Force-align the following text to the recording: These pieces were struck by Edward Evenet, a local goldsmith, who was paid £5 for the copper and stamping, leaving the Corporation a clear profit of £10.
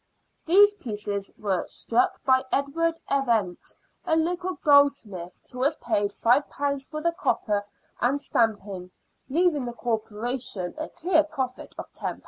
These 0.47 0.73
pieces 0.73 1.31
were 1.37 1.67
struck 1.67 2.23
by 2.23 2.43
Edward 2.51 2.99
Evenet, 3.11 3.75
a 4.03 4.15
local 4.15 4.55
goldsmith, 4.63 5.31
who 5.51 5.59
was 5.59 5.75
paid 5.75 6.09
£5 6.09 6.89
for 6.89 7.01
the 7.03 7.11
copper 7.11 7.63
and 7.99 8.19
stamping, 8.19 8.89
leaving 9.29 9.65
the 9.65 9.73
Corporation 9.73 10.73
a 10.79 10.89
clear 10.89 11.23
profit 11.23 11.75
of 11.77 11.91
£10. 11.93 12.19